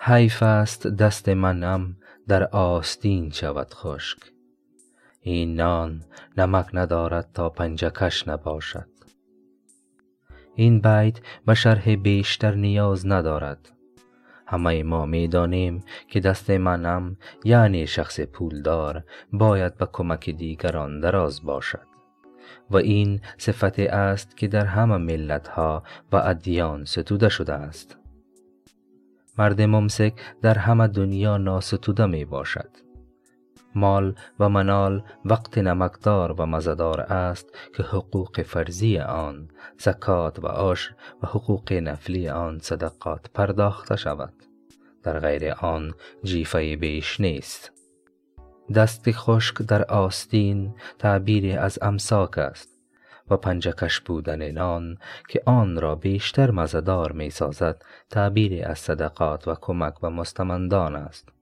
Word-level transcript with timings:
حیف 0.00 0.42
است 0.42 0.86
دست 0.86 1.28
منم 1.28 1.96
در 2.28 2.44
آستین 2.44 3.30
شود 3.30 3.74
خشک. 3.74 4.18
این 5.20 5.54
نان 5.54 6.02
نمک 6.36 6.66
ندارد 6.72 7.28
تا 7.34 7.50
پنجه 7.50 7.90
کش 7.90 8.28
نباشد. 8.28 8.88
این 10.54 10.80
بیت 10.80 11.20
به 11.46 11.54
شرح 11.54 11.94
بیشتر 11.94 12.54
نیاز 12.54 13.06
ندارد. 13.06 13.72
همه 14.46 14.82
ما 14.82 15.06
می 15.06 15.28
دانیم 15.28 15.84
که 16.08 16.20
دست 16.20 16.50
منم 16.50 17.16
یعنی 17.44 17.86
شخص 17.86 18.20
پولدار 18.20 19.04
باید 19.32 19.76
به 19.76 19.88
کمک 19.92 20.30
دیگران 20.30 21.00
دراز 21.00 21.42
باشد. 21.42 21.86
و 22.70 22.76
این 22.76 23.20
صفتی 23.38 23.86
است 23.86 24.36
که 24.36 24.48
در 24.48 24.66
همه 24.66 24.96
ملت 24.96 25.48
ها 25.48 25.82
و 26.12 26.16
ادیان 26.16 26.84
ستوده 26.84 27.28
شده 27.28 27.52
است. 27.52 27.98
مرد 29.38 29.62
ممسک 29.62 30.12
در 30.42 30.58
همه 30.58 30.88
دنیا 30.88 31.36
ناستوده 31.36 32.06
می 32.06 32.24
باشد. 32.24 32.70
مال 33.74 34.14
و 34.40 34.48
منال 34.48 35.02
وقت 35.24 35.58
نمکدار 35.58 36.32
و 36.32 36.46
مزدار 36.46 37.00
است 37.00 37.46
که 37.76 37.82
حقوق 37.82 38.42
فرضی 38.42 38.98
آن 38.98 39.48
زکات 39.78 40.44
و 40.44 40.46
عشر 40.46 40.94
و 41.22 41.26
حقوق 41.26 41.72
نفلی 41.72 42.28
آن 42.28 42.58
صدقات 42.58 43.30
پرداخته 43.34 43.96
شود. 43.96 44.32
در 45.02 45.18
غیر 45.18 45.52
آن 45.52 45.94
جیفه 46.22 46.76
بیش 46.76 47.20
نیست. 47.20 47.72
دست 48.74 49.10
خشک 49.10 49.62
در 49.62 49.84
آستین 49.84 50.74
تعبیری 50.98 51.52
از 51.52 51.78
امساک 51.82 52.38
است. 52.38 52.77
و 53.30 53.36
پنجه 53.36 53.72
کش 53.72 54.00
بودن 54.00 54.50
نان 54.50 54.98
که 55.28 55.42
آن 55.46 55.80
را 55.80 55.94
بیشتر 55.94 56.50
مزدار 56.50 57.12
می 57.12 57.30
سازد 57.30 57.84
تعبیری 58.10 58.62
از 58.62 58.78
صدقات 58.78 59.48
و 59.48 59.54
کمک 59.60 59.94
و 60.02 60.10
مستمندان 60.10 60.96
است. 60.96 61.37